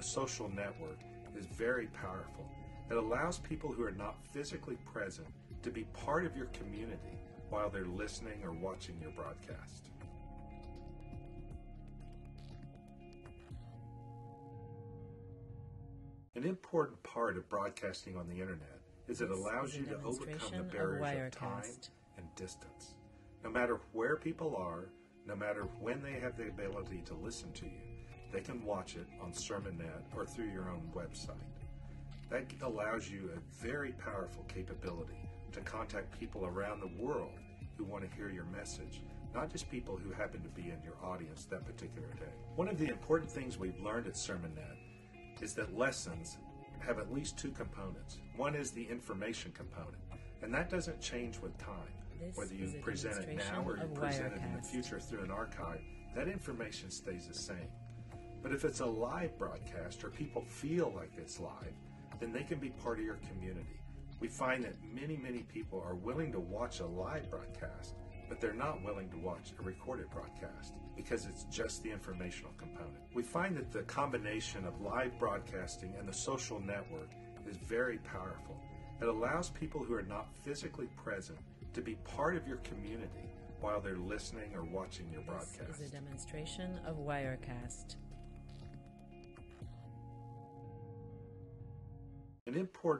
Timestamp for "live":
58.86-59.38, 61.40-61.74, 66.86-67.30, 74.80-75.18